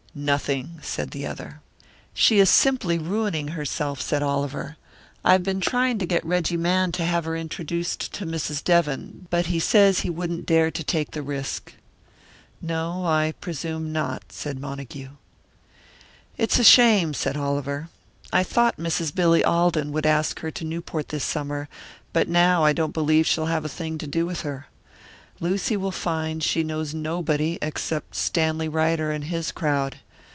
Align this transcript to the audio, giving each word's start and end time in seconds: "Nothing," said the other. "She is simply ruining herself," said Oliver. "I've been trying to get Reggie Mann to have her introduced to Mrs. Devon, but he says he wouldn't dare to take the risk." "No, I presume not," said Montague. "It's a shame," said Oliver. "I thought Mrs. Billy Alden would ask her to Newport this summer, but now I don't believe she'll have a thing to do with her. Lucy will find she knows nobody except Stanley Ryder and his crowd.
"Nothing," 0.13 0.79
said 0.81 1.11
the 1.11 1.25
other. 1.25 1.61
"She 2.13 2.39
is 2.39 2.49
simply 2.49 2.97
ruining 2.97 3.47
herself," 3.55 4.01
said 4.01 4.21
Oliver. 4.21 4.75
"I've 5.23 5.41
been 5.43 5.61
trying 5.61 5.99
to 5.99 6.05
get 6.05 6.25
Reggie 6.25 6.57
Mann 6.57 6.91
to 6.91 7.05
have 7.05 7.23
her 7.23 7.37
introduced 7.37 8.11
to 8.15 8.25
Mrs. 8.25 8.61
Devon, 8.61 9.27
but 9.29 9.45
he 9.45 9.57
says 9.57 10.01
he 10.01 10.09
wouldn't 10.09 10.45
dare 10.45 10.69
to 10.69 10.83
take 10.83 11.11
the 11.11 11.21
risk." 11.21 11.75
"No, 12.61 13.05
I 13.05 13.35
presume 13.39 13.93
not," 13.93 14.33
said 14.33 14.59
Montague. 14.59 15.11
"It's 16.37 16.59
a 16.59 16.63
shame," 16.65 17.13
said 17.13 17.37
Oliver. 17.37 17.87
"I 18.33 18.43
thought 18.43 18.75
Mrs. 18.75 19.15
Billy 19.15 19.45
Alden 19.45 19.93
would 19.93 20.05
ask 20.05 20.41
her 20.41 20.51
to 20.51 20.65
Newport 20.65 21.07
this 21.07 21.23
summer, 21.23 21.69
but 22.11 22.27
now 22.27 22.65
I 22.65 22.73
don't 22.73 22.93
believe 22.93 23.25
she'll 23.25 23.45
have 23.45 23.63
a 23.63 23.69
thing 23.69 23.97
to 23.99 24.07
do 24.07 24.25
with 24.25 24.41
her. 24.41 24.67
Lucy 25.39 25.75
will 25.75 25.89
find 25.91 26.43
she 26.43 26.61
knows 26.61 26.93
nobody 26.93 27.57
except 27.63 28.13
Stanley 28.15 28.69
Ryder 28.69 29.11
and 29.11 29.23
his 29.23 29.51
crowd. 29.51 29.97